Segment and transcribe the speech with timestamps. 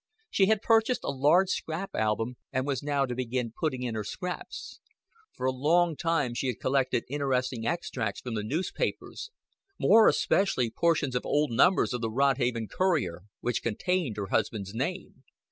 [0.31, 4.03] She had purchased a large scrap album, and was now to begin putting in her
[4.03, 4.79] scraps.
[5.35, 9.29] For a long time she had collected interesting extracts from the newspapers,
[9.79, 15.23] more especially portions of old numbers of the Rodhaven Courier which contained her husband's name.